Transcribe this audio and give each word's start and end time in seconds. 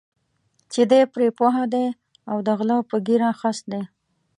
چې 0.71 0.81
دی 0.91 1.01
پرې 1.13 1.27
پوه 1.37 1.63
دی 1.73 1.87
او 2.31 2.37
د 2.47 2.49
غله 2.59 2.77
په 2.89 2.95
ږیره 3.05 3.31
خس 3.39 3.57
دی. 3.71 3.81